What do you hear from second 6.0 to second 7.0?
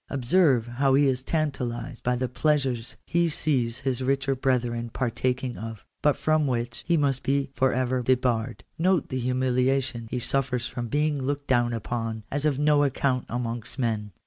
but from which he